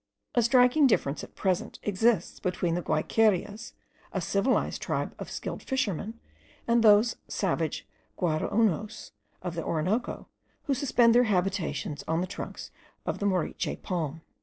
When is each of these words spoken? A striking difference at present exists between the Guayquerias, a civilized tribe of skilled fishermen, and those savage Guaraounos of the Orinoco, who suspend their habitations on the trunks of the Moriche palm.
A 0.33 0.41
striking 0.41 0.87
difference 0.87 1.23
at 1.23 1.35
present 1.35 1.77
exists 1.83 2.39
between 2.39 2.73
the 2.73 2.81
Guayquerias, 2.81 3.73
a 4.11 4.19
civilized 4.19 4.81
tribe 4.81 5.13
of 5.19 5.29
skilled 5.29 5.61
fishermen, 5.61 6.19
and 6.67 6.83
those 6.83 7.17
savage 7.27 7.87
Guaraounos 8.17 9.11
of 9.43 9.53
the 9.53 9.63
Orinoco, 9.63 10.27
who 10.63 10.73
suspend 10.73 11.13
their 11.13 11.25
habitations 11.25 12.03
on 12.07 12.19
the 12.19 12.25
trunks 12.25 12.71
of 13.05 13.19
the 13.19 13.27
Moriche 13.27 13.79
palm. 13.83 14.21